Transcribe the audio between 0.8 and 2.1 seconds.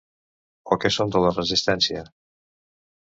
que som de la Resistència.